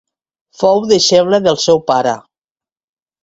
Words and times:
Fou 0.61 0.79
deixeble 0.93 1.39
del 1.47 1.59
seu 1.65 1.81
pare. 1.91 2.13